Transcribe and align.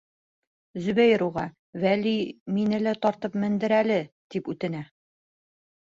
Зөбәйер 0.85 1.23
уға, 1.25 1.43
Вәли, 1.83 2.15
мине 2.57 2.81
лә 2.87 2.97
тартып 3.05 3.39
мендер 3.45 3.79
әле, 3.83 4.03
тип 4.37 4.53
үтенә. 4.55 4.83